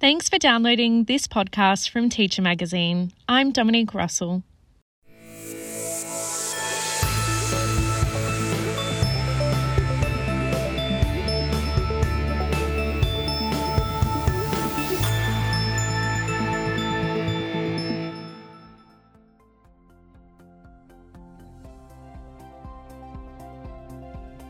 [0.00, 3.10] Thanks for downloading this podcast from Teacher Magazine.
[3.28, 4.44] I'm Dominique Russell.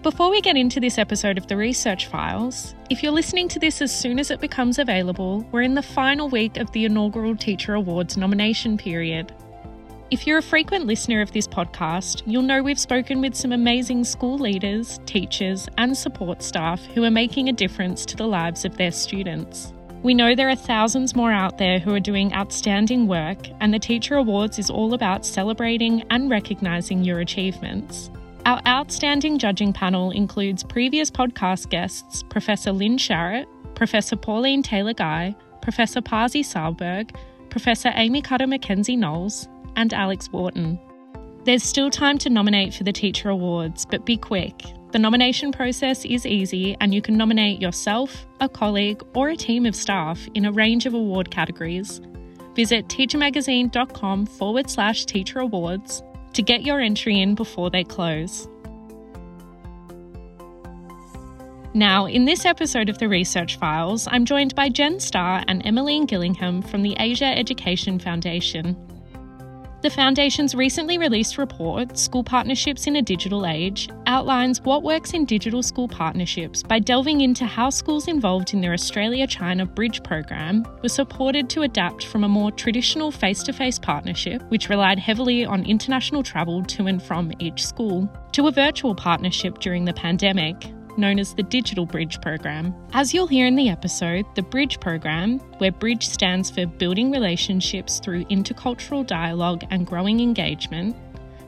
[0.09, 3.83] Before we get into this episode of the Research Files, if you're listening to this
[3.83, 7.75] as soon as it becomes available, we're in the final week of the inaugural Teacher
[7.75, 9.35] Awards nomination period.
[10.11, 14.03] If you're a frequent listener of this podcast, you'll know we've spoken with some amazing
[14.03, 18.79] school leaders, teachers, and support staff who are making a difference to the lives of
[18.79, 19.75] their students.
[20.03, 23.79] We know there are thousands more out there who are doing outstanding work, and the
[23.79, 28.11] Teacher Awards is all about celebrating and recognising your achievements.
[28.49, 35.37] Our outstanding judging panel includes previous podcast guests Professor Lyn Sharratt, Professor Pauline Taylor Guy,
[35.61, 37.15] Professor Pasi Sahlberg,
[37.51, 40.81] Professor Amy Cutter Mackenzie Knowles, and Alex Wharton.
[41.45, 44.55] There's still time to nominate for the Teacher Awards, but be quick.
[44.93, 49.67] The nomination process is easy, and you can nominate yourself, a colleague, or a team
[49.67, 52.01] of staff in a range of award categories.
[52.55, 56.03] Visit teachermagazine.com forward slash teacher awards
[56.39, 58.47] to get your entry in before they close.
[61.75, 66.07] Now, in this episode of the Research Files, I'm joined by Jen Star and Emeline
[66.07, 68.77] Gillingham from the Asia Education Foundation.
[69.81, 75.25] The Foundation's recently released report, School Partnerships in a Digital Age, outlines what works in
[75.25, 80.67] digital school partnerships by delving into how schools involved in their Australia China Bridge program
[80.83, 85.45] were supported to adapt from a more traditional face to face partnership, which relied heavily
[85.45, 90.73] on international travel to and from each school, to a virtual partnership during the pandemic,
[90.99, 92.75] known as the Digital Bridge Program.
[92.93, 98.01] As you'll hear in the episode, the Bridge Program, where Bridge stands for Building Relationships
[98.01, 100.97] Through Intercultural Dialogue and Growing Engagement,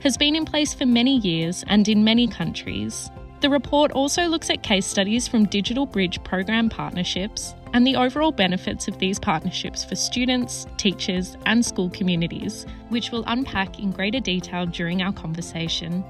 [0.01, 3.11] has been in place for many years and in many countries.
[3.41, 8.33] The report also looks at case studies from Digital Bridge program partnerships and the overall
[8.33, 14.21] benefits of these partnerships for students, teachers, and school communities, which we'll unpack in greater
[14.21, 16.05] detail during our conversation.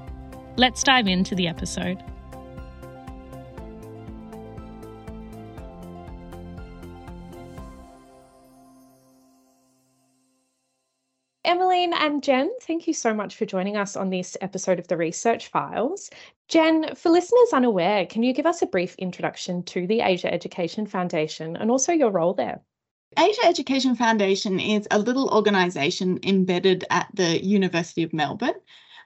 [0.57, 2.03] Let's dive into the episode.
[11.43, 14.97] Emeline and Jen, thank you so much for joining us on this episode of the
[14.97, 16.11] Research Files.
[16.47, 20.85] Jen, for listeners unaware, can you give us a brief introduction to the Asia Education
[20.85, 22.61] Foundation and also your role there?
[23.17, 28.53] Asia Education Foundation is a little organisation embedded at the University of Melbourne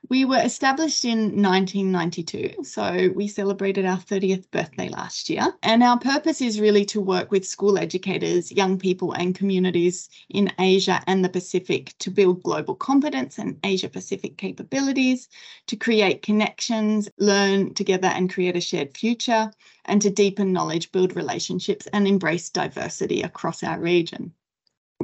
[0.10, 5.54] we were established in 1992, so we celebrated our 30th birthday last year.
[5.64, 10.52] And our purpose is really to work with school educators, young people, and communities in
[10.60, 15.28] Asia and the Pacific to build global competence and Asia Pacific capabilities,
[15.68, 19.52] to create connections, learn together, and create a shared future,
[19.86, 24.34] and to deepen knowledge, build relationships, and embrace diversity across our region.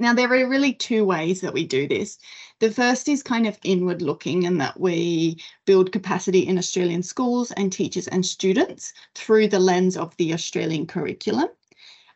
[0.01, 2.17] Now, there are really two ways that we do this.
[2.57, 7.51] The first is kind of inward looking, and that we build capacity in Australian schools
[7.51, 11.49] and teachers and students through the lens of the Australian curriculum.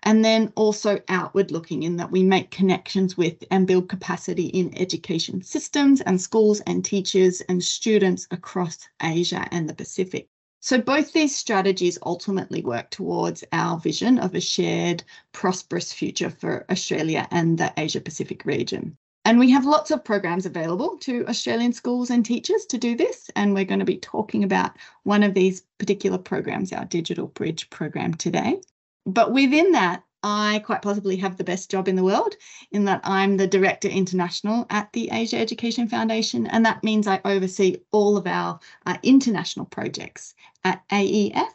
[0.02, 4.76] And then also outward looking, in that we make connections with and build capacity in
[4.76, 10.28] education systems and schools and teachers and students across Asia and the Pacific.
[10.66, 16.66] So both these strategies ultimately work towards our vision of a shared, prosperous future for
[16.72, 18.98] Australia and the Asia Pacific region.
[19.26, 23.30] And we have lots of programs available to Australian schools and teachers to do this.
[23.36, 24.72] And we're going to be talking about
[25.04, 28.60] one of these particular programs, our Digital Bridge program today.
[29.06, 32.34] But within that, I quite possibly have the best job in the world
[32.72, 37.22] in that I'm the Director International at the Asia Education Foundation, and that means I
[37.24, 41.48] oversee all of our uh, international projects at AEF.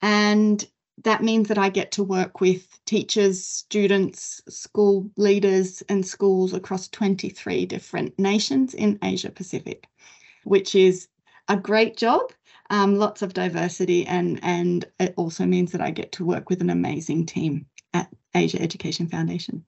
[0.00, 0.66] And
[1.04, 6.88] that means that I get to work with teachers, students, school leaders, and schools across
[6.88, 9.86] 23 different nations in Asia Pacific,
[10.44, 11.06] which is
[11.48, 12.32] a great job.
[12.70, 16.62] Um, lots of diversity, and, and it also means that I get to work with
[16.62, 19.64] an amazing team at Asia Education Foundation.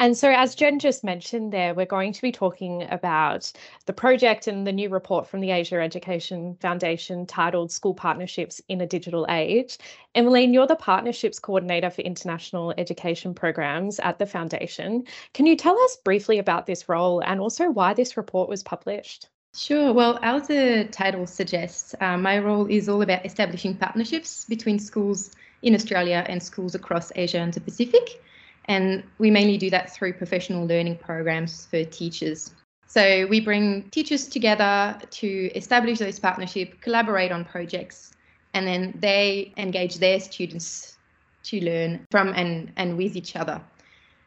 [0.00, 3.52] And so, as Jen just mentioned there, we're going to be talking about
[3.86, 8.80] the project and the new report from the Asia Education Foundation titled School Partnerships in
[8.80, 9.78] a Digital Age.
[10.16, 15.04] Emeline, you're the Partnerships Coordinator for International Education Programs at the Foundation.
[15.32, 19.28] Can you tell us briefly about this role and also why this report was published?
[19.54, 19.92] Sure.
[19.92, 25.30] Well, as the title suggests, uh, my role is all about establishing partnerships between schools
[25.64, 28.22] in Australia and schools across Asia and the Pacific.
[28.66, 32.54] And we mainly do that through professional learning programs for teachers.
[32.86, 38.12] So we bring teachers together to establish those partnerships, collaborate on projects,
[38.52, 40.96] and then they engage their students
[41.44, 43.60] to learn from and, and with each other.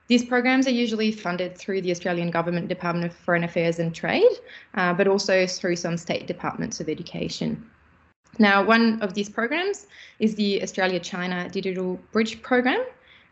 [0.07, 4.31] These programs are usually funded through the Australian Government Department of Foreign Affairs and Trade,
[4.73, 7.69] uh, but also through some state departments of education.
[8.39, 9.87] Now, one of these programs
[10.19, 12.83] is the Australia China Digital Bridge Program,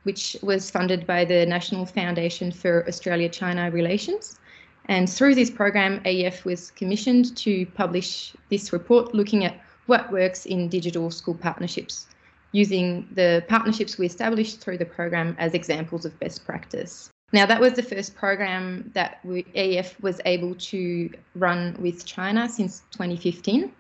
[0.04, 4.40] which was funded by the National Foundation for Australia China Relations.
[4.88, 10.46] And through this program, AEF was commissioned to publish this report looking at what works
[10.46, 12.08] in digital school partnerships
[12.52, 17.10] using the partnerships we established through the program as examples of best practice.
[17.34, 22.48] Now, that was the first program that we, AEF was able to run with China
[22.48, 23.72] since 2015,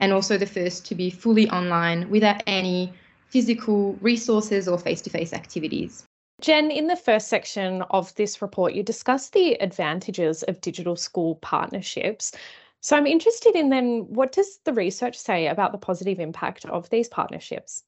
[0.00, 2.92] and also the first to be fully online without any
[3.28, 6.04] physical resources or face to face activities.
[6.40, 11.36] Jen, in the first section of this report, you discuss the advantages of digital school
[11.36, 12.32] partnerships.
[12.80, 16.90] So I'm interested in then what does the research say about the positive impact of
[16.90, 17.84] these partnerships?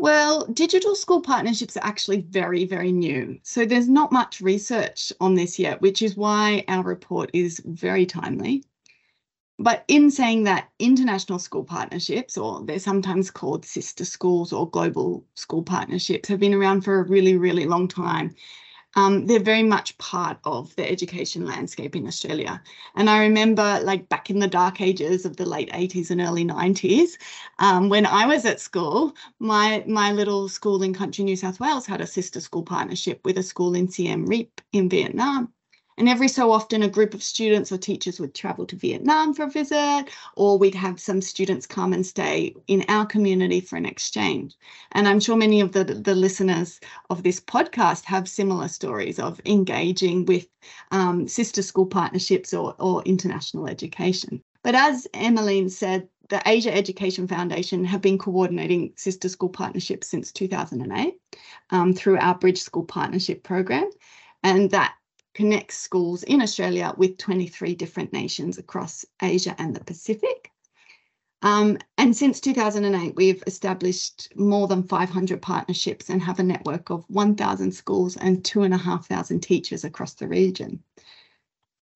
[0.00, 3.38] Well, digital school partnerships are actually very, very new.
[3.44, 8.04] So there's not much research on this yet, which is why our report is very
[8.04, 8.64] timely.
[9.62, 15.24] But in saying that, international school partnerships, or they're sometimes called sister schools or global
[15.34, 18.34] school partnerships, have been around for a really, really long time
[18.94, 22.62] um, they're very much part of the education landscape in Australia.
[22.94, 26.44] And I remember, like back in the dark ages of the late 80s and early
[26.44, 27.12] 90s,
[27.58, 31.86] um, when I was at school, my my little school in country New South Wales
[31.86, 35.52] had a sister school partnership with a school in Siem Reap in Vietnam.
[35.98, 39.44] And every so often, a group of students or teachers would travel to Vietnam for
[39.44, 40.06] a visit,
[40.36, 44.56] or we'd have some students come and stay in our community for an exchange.
[44.92, 46.80] And I'm sure many of the, the listeners
[47.10, 50.46] of this podcast have similar stories of engaging with
[50.90, 54.42] um, sister school partnerships or, or international education.
[54.62, 60.32] But as Emeline said, the Asia Education Foundation have been coordinating sister school partnerships since
[60.32, 61.14] 2008
[61.70, 63.90] um, through our Bridge School Partnership Program.
[64.42, 64.94] And that
[65.34, 70.50] connects schools in Australia with 23 different nations across Asia and the Pacific.
[71.42, 77.04] Um, and since 2008, we've established more than 500 partnerships and have a network of
[77.08, 80.82] 1,000 schools and 2,500 teachers across the region.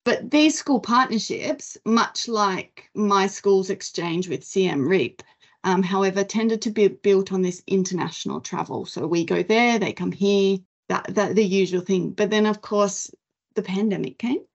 [0.03, 5.23] But these school partnerships, much like my school's exchange with Siem Reap,
[5.63, 8.85] um, however, tended to be built on this international travel.
[8.85, 10.59] So we go there, they come here,
[10.89, 12.11] that, that the usual thing.
[12.11, 13.11] But then, of course,
[13.57, 14.45] the pandemic came.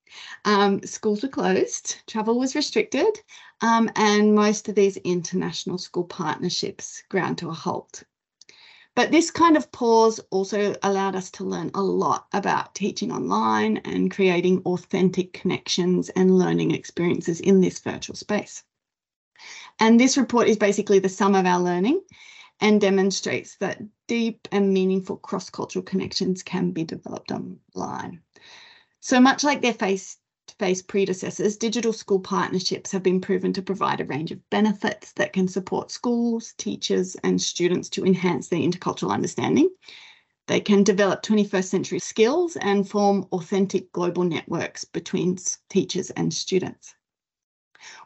[0.47, 3.21] Um, schools were closed, travel was restricted,
[3.61, 8.05] um, and most of these international school partnerships ground to a halt.
[8.95, 13.79] But this kind of pause also allowed us to learn a lot about teaching online
[13.79, 18.65] and creating authentic connections and learning experiences in this virtual space.
[19.81, 22.03] And this report is basically the sum of our learning
[22.61, 28.21] and demonstrates that deep and meaningful cross cultural connections can be developed online.
[29.05, 30.17] So much like their face
[30.47, 35.11] to face predecessors, digital school partnerships have been proven to provide a range of benefits
[35.15, 39.69] that can support schools, teachers, and students to enhance their intercultural understanding.
[40.47, 45.37] They can develop 21st century skills and form authentic global networks between
[45.69, 46.95] teachers and students.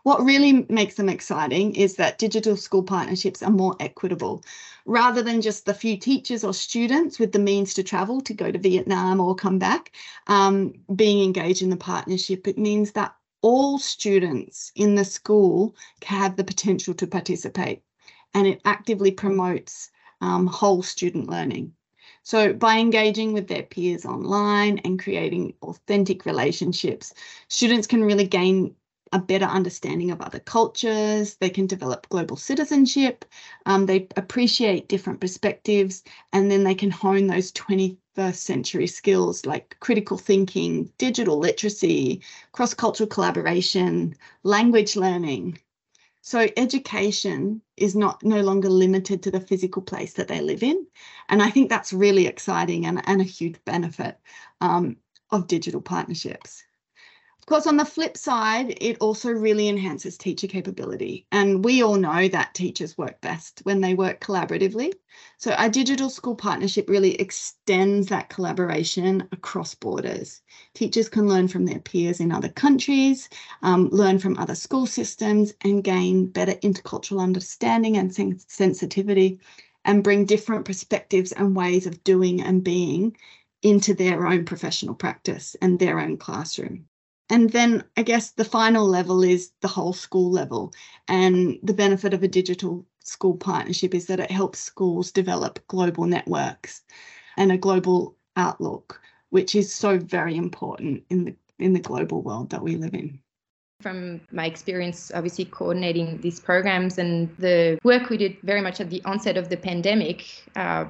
[0.02, 4.42] What really makes them exciting is that digital school partnerships are more equitable.
[4.84, 8.52] Rather than just the few teachers or students with the means to travel to go
[8.52, 9.92] to Vietnam or come back
[10.28, 16.36] um, being engaged in the partnership, it means that all students in the school have
[16.36, 17.82] the potential to participate
[18.34, 19.90] and it actively promotes
[20.20, 21.72] um, whole student learning.
[22.22, 27.14] So, by engaging with their peers online and creating authentic relationships,
[27.48, 28.74] students can really gain
[29.12, 33.24] a better understanding of other cultures, they can develop global citizenship,
[33.66, 39.76] um, they appreciate different perspectives, and then they can hone those 21st century skills like
[39.80, 42.20] critical thinking, digital literacy,
[42.52, 45.58] cross cultural collaboration, language learning.
[46.22, 50.84] So education is not no longer limited to the physical place that they live in.
[51.28, 54.18] And I think that's really exciting and, and a huge benefit
[54.60, 54.96] um,
[55.30, 56.64] of digital partnerships.
[57.46, 61.26] Of course, on the flip side, it also really enhances teacher capability.
[61.30, 64.94] And we all know that teachers work best when they work collaboratively.
[65.38, 70.42] So, our digital school partnership really extends that collaboration across borders.
[70.74, 73.28] Teachers can learn from their peers in other countries,
[73.62, 79.38] um, learn from other school systems, and gain better intercultural understanding and sen- sensitivity
[79.84, 83.16] and bring different perspectives and ways of doing and being
[83.62, 86.86] into their own professional practice and their own classroom.
[87.28, 90.72] And then I guess the final level is the whole school level.
[91.08, 96.06] And the benefit of a digital school partnership is that it helps schools develop global
[96.06, 96.82] networks
[97.36, 102.50] and a global outlook, which is so very important in the in the global world
[102.50, 103.18] that we live in.
[103.80, 108.90] From my experience, obviously coordinating these programs and the work we did very much at
[108.90, 110.84] the onset of the pandemic, uh,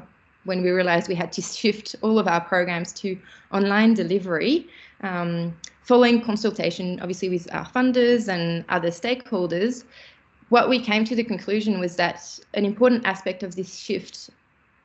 [0.46, 3.18] when we realized we had to shift all of our programs to
[3.52, 4.68] online delivery,
[5.02, 9.84] um, following consultation, obviously, with our funders and other stakeholders,
[10.48, 14.30] what we came to the conclusion was that an important aspect of this shift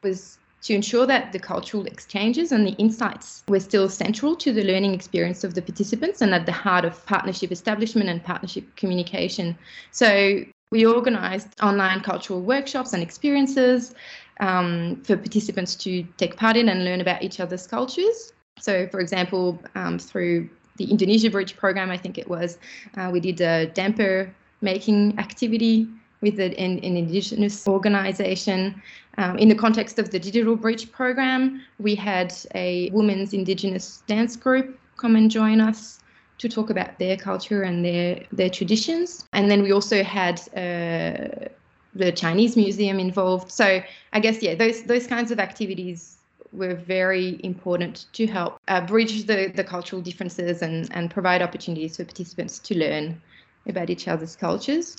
[0.04, 4.64] was to ensure that the cultural exchanges and the insights were still central to the
[4.64, 9.58] learning experience of the participants and at the heart of partnership establishment and partnership communication.
[9.92, 13.94] So we organised online cultural workshops and experiences
[14.42, 18.34] um, for participants to take part in and learn about each other's cultures.
[18.60, 22.58] So, for example, um, through the Indonesia Bridge program, I think it was,
[22.98, 25.88] uh, we did a damper making activity
[26.22, 28.82] with an, an Indigenous organisation.
[29.18, 34.36] Um, in the context of the Digital Bridge program, we had a women's Indigenous dance
[34.36, 36.00] group come and join us
[36.38, 39.26] to talk about their culture and their their traditions.
[39.34, 41.50] And then we also had uh,
[41.94, 43.52] the Chinese museum involved.
[43.52, 43.82] So
[44.14, 46.18] I guess yeah, those those kinds of activities
[46.52, 51.98] were very important to help uh, bridge the, the cultural differences and, and provide opportunities
[51.98, 53.22] for participants to learn
[53.68, 54.98] about each other's cultures.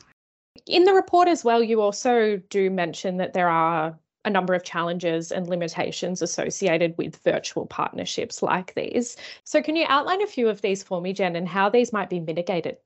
[0.67, 4.63] In the report as well, you also do mention that there are a number of
[4.63, 9.17] challenges and limitations associated with virtual partnerships like these.
[9.45, 12.09] So, can you outline a few of these for me, Jen, and how these might
[12.09, 12.77] be mitigated?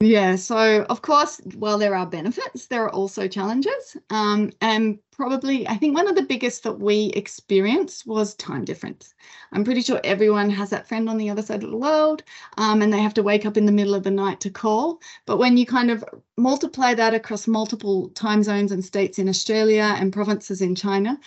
[0.00, 3.96] Yeah, so of course, while there are benefits, there are also challenges.
[4.10, 9.14] Um, and probably, I think one of the biggest that we experienced was time difference.
[9.52, 12.22] I'm pretty sure everyone has that friend on the other side of the world
[12.58, 15.00] um, and they have to wake up in the middle of the night to call.
[15.26, 16.04] But when you kind of
[16.36, 21.18] multiply that across multiple time zones and states in Australia and provinces in China,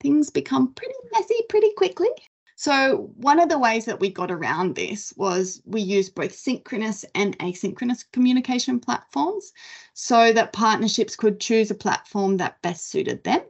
[0.00, 2.10] things become pretty messy pretty quickly.
[2.62, 7.06] So one of the ways that we got around this was we used both synchronous
[7.14, 9.54] and asynchronous communication platforms
[9.94, 13.40] so that partnerships could choose a platform that best suited them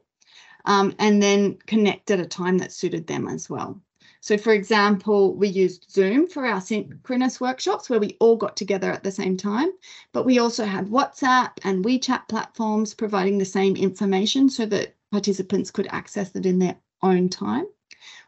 [0.65, 3.83] um, and then connect at a time that suited them as well.
[4.21, 8.93] So for example, we used Zoom for our synchronous workshops where we all got together
[8.93, 9.71] at the same time,
[10.13, 15.73] but we also had WhatsApp and WeChat platforms providing the same information so that participants
[15.73, 17.67] could access it in their own time.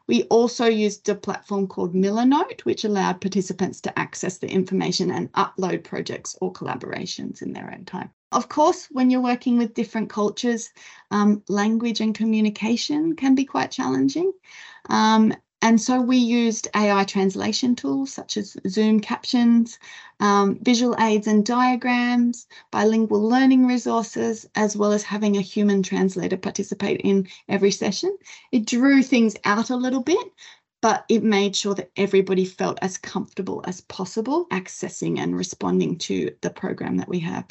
[0.06, 5.32] We also used a platform called Milanote, which allowed participants to access the information and
[5.32, 8.10] upload projects or collaborations in their own time.
[8.32, 10.70] Of course, when you're working with different cultures,
[11.10, 14.32] um, language and communication can be quite challenging.
[14.88, 19.78] Um, and so we used AI translation tools such as Zoom captions,
[20.18, 26.36] um, visual aids and diagrams, bilingual learning resources, as well as having a human translator
[26.36, 28.16] participate in every session.
[28.50, 30.32] It drew things out a little bit,
[30.80, 36.34] but it made sure that everybody felt as comfortable as possible accessing and responding to
[36.40, 37.46] the program that we have.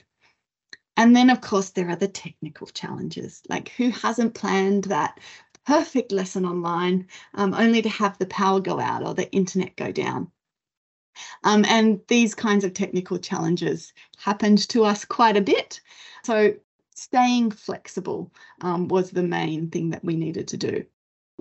[0.98, 3.42] And then, of course, there are the technical challenges.
[3.48, 5.18] Like, who hasn't planned that
[5.66, 9.92] perfect lesson online um, only to have the power go out or the internet go
[9.92, 10.32] down.
[11.44, 15.82] Um, and these kinds of technical challenges happened to us quite a bit.
[16.24, 16.56] So
[16.96, 20.86] staying flexible um, was the main thing that we needed to do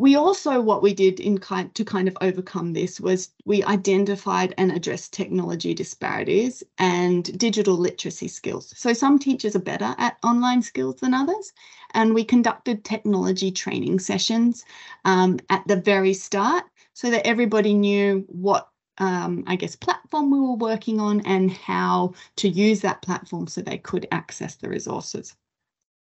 [0.00, 4.54] we also what we did in kind to kind of overcome this was we identified
[4.56, 10.62] and addressed technology disparities and digital literacy skills so some teachers are better at online
[10.62, 11.52] skills than others
[11.94, 14.64] and we conducted technology training sessions
[15.04, 18.68] um, at the very start so that everybody knew what
[19.00, 23.62] um, I guess, platform we were working on and how to use that platform so
[23.62, 25.35] they could access the resources.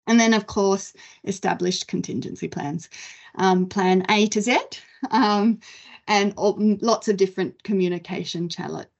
[0.07, 2.88] And then, of course, established contingency plans,
[3.35, 4.59] um, plan A to Z,
[5.11, 5.61] um,
[6.09, 8.49] and all, lots of different communication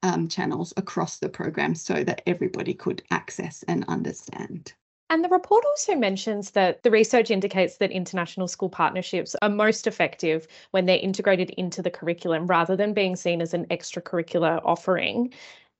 [0.03, 4.75] um, channels across the program so that everybody could access and understand.
[5.09, 9.87] And the report also mentions that the research indicates that international school partnerships are most
[9.87, 15.33] effective when they're integrated into the curriculum rather than being seen as an extracurricular offering.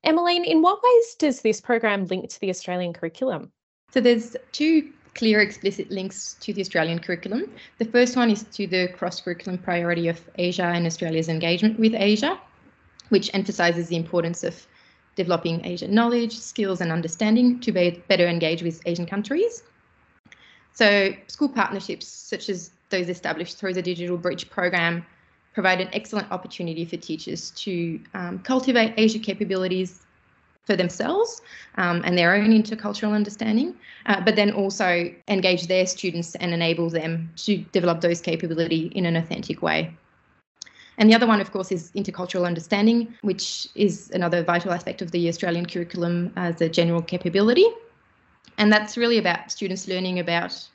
[0.05, 3.51] Emeline, in what ways does this program link to the Australian curriculum?
[3.93, 7.51] So there's two clear explicit links to the Australian curriculum.
[7.79, 12.39] The first one is to the cross-curriculum priority of Asia and Australia's engagement with Asia,
[13.09, 14.67] which emphasises the importance of
[15.17, 19.63] developing Asian knowledge, skills and understanding to be better engage with Asian countries.
[20.73, 25.05] So, school partnerships, such as those established through the Digital Bridge program,
[25.55, 30.03] provide an excellent opportunity for teachers to um, cultivate Asia capabilities
[30.67, 31.41] for themselves
[31.77, 33.75] um, and their own intercultural understanding,
[34.07, 39.07] uh, but then also engage their students and enable them to develop those capability in
[39.07, 39.91] an authentic way.
[40.99, 45.11] And the other one, of course, is intercultural understanding, which is another vital aspect of
[45.11, 47.67] the Australian curriculum as a general capability.
[48.59, 50.69] And that's really about students learning about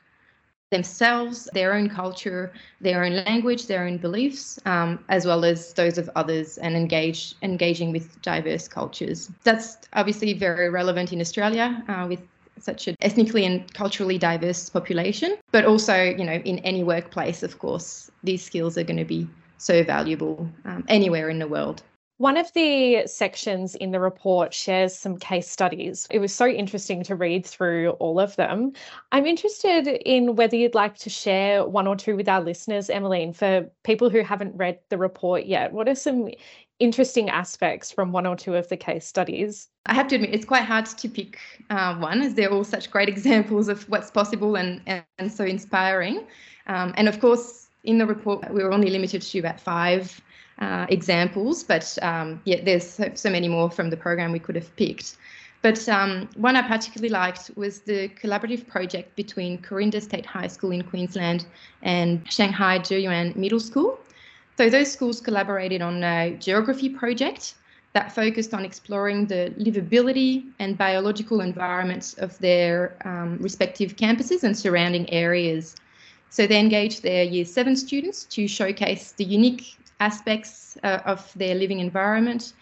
[0.70, 5.98] themselves, their own culture, their own language, their own beliefs, um, as well as those
[5.98, 9.30] of others, and engage engaging with diverse cultures.
[9.44, 12.22] That's obviously very relevant in Australia uh, with
[12.58, 17.60] such an ethnically and culturally diverse population, but also, you know, in any workplace, of
[17.60, 19.28] course, these skills are going to be
[19.62, 21.84] so valuable um, anywhere in the world.
[22.18, 26.08] One of the sections in the report shares some case studies.
[26.12, 28.74] It was so interesting to read through all of them.
[29.12, 33.36] I'm interested in whether you'd like to share one or two with our listeners, Emeline,
[33.36, 35.74] for people who haven't read the report yet.
[35.74, 36.30] What are some
[36.78, 39.70] interesting aspects from one or two of the case studies?
[39.88, 41.40] I have to admit, it's quite hard to pick
[41.72, 45.44] uh, one, as they're all such great examples of what's possible and, and, and so
[45.44, 46.28] inspiring.
[46.68, 50.22] Um, and of course, in the report, we were only limited to about five
[50.60, 54.56] uh, examples, but um, yeah, there's so, so, many more from the program we could
[54.56, 55.18] have picked.
[55.64, 60.72] But um, one I particularly liked was the collaborative project between Corinda State High School
[60.72, 61.46] in Queensland
[61.84, 64.00] and Shanghai Zheyuan Middle School.
[64.58, 67.56] So those schools collaborated on a geography project
[67.94, 74.58] that focused on exploring the livability and biological environments of their um, respective campuses and
[74.58, 75.76] surrounding areas.
[76.32, 81.56] So they engaged their year seven students to showcase the unique aspects uh, of their
[81.56, 82.54] living environment,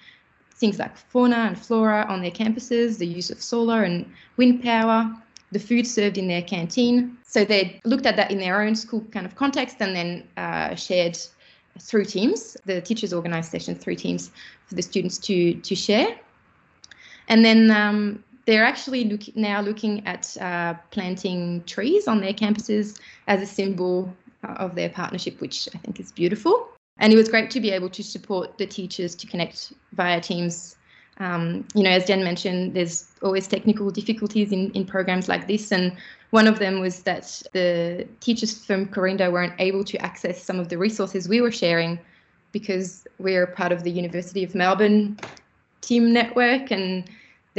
[0.56, 5.16] things like fauna and flora on their campuses, the use of solar and wind power,
[5.52, 7.18] the food served in their canteen.
[7.24, 10.74] So they looked at that in their own school kind of context and then uh,
[10.74, 11.18] shared
[11.80, 12.58] through teams.
[12.66, 14.32] The teachers organised sessions through teams
[14.66, 16.20] for the students to to share.
[17.28, 23.00] And then um, they're actually look, now looking at uh, planting trees on their campuses
[23.28, 24.12] as a symbol
[24.44, 26.68] uh, of their partnership, which I think is beautiful.
[26.98, 30.78] And it was great to be able to support the teachers to connect via Teams.
[31.20, 35.72] Um, you know, as Jen mentioned, there's always technical difficulties in, in programs like this,
[35.72, 35.96] and
[36.32, 40.70] one of them was that the teachers from Corinda weren't able to access some of
[40.70, 42.00] the resources we were sharing
[42.52, 45.20] because we're part of the University of Melbourne
[45.82, 46.72] team network.
[46.72, 47.08] And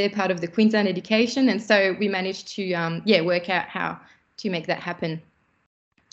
[0.01, 3.67] they're part of the Queensland Education, and so we managed to um, yeah work out
[3.69, 4.01] how
[4.39, 5.21] to make that happen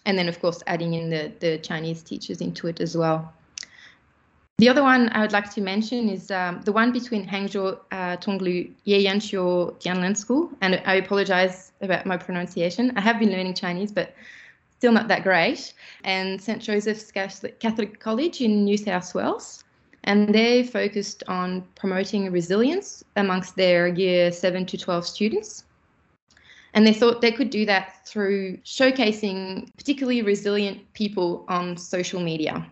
[0.07, 3.31] and then of course adding in the, the Chinese teachers into it as well.
[4.57, 8.17] The other one I would like to mention is um, the one between Hangzhou uh,
[8.17, 12.91] Tonglu Yeyanqiu Tianlan School, and I apologize about my pronunciation.
[12.97, 14.15] I have been learning Chinese, but
[14.79, 15.73] still not that great.
[16.03, 19.63] And St Joseph's Catholic College in New South Wales,
[20.07, 25.65] and they focused on promoting resilience amongst their year 7 to 12 students.
[26.73, 32.65] And they thought they could do that through showcasing particularly resilient people on social media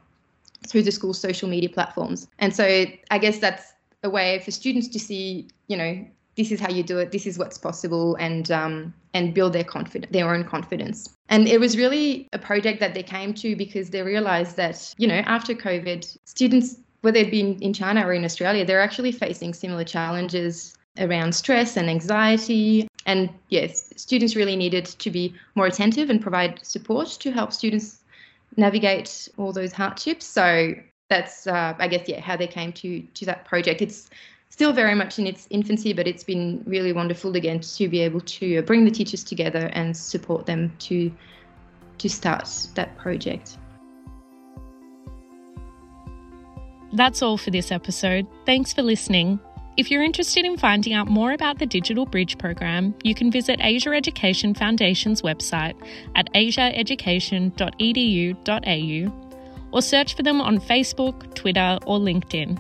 [0.66, 2.28] through the school's social media platforms.
[2.40, 6.06] And so I guess that's a way for students to see, you know,
[6.38, 9.64] this is how you do it, this is what's possible, and um, and build their
[9.64, 11.16] confidence, their own confidence.
[11.30, 15.08] And it was really a project that they came to because they realized that, you
[15.08, 19.54] know, after COVID, students, whether it be in China or in Australia, they're actually facing
[19.54, 26.10] similar challenges around stress and anxiety and yes, students really needed to be more attentive
[26.10, 28.00] and provide support to help students
[28.58, 30.26] navigate all those hardships.
[30.26, 30.74] So
[31.10, 33.82] that's, uh, I guess, yeah, how they came to to that project.
[33.82, 34.10] It's
[34.50, 38.22] still very much in its infancy, but it's been really wonderful again to be able
[38.22, 41.12] to bring the teachers together and support them to
[42.00, 43.58] to start that project.
[46.96, 48.26] That's all for this episode.
[48.46, 49.42] Thanks for listening.
[49.76, 53.60] If you're interested in finding out more about the Digital Bridge program, you can visit
[53.62, 55.76] Asia Education Foundation's website
[56.16, 59.22] at asiaeducation.edu.au
[59.74, 62.58] or search for them on Facebook, Twitter, or LinkedIn.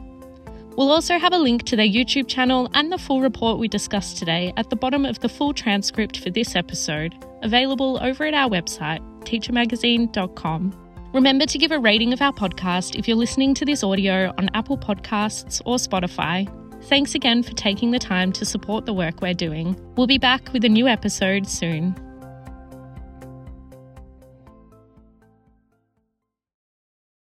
[0.75, 4.17] We'll also have a link to their YouTube channel and the full report we discussed
[4.17, 8.49] today at the bottom of the full transcript for this episode, available over at our
[8.49, 10.84] website, teachermagazine.com.
[11.15, 14.49] Remember to give a rating of our podcast if you're listening to this audio on
[14.53, 16.45] Apple Podcasts or Spotify
[16.85, 19.75] Thanks again for taking the time to support the work we're doing.
[19.95, 21.95] We'll be back with a new episode soon.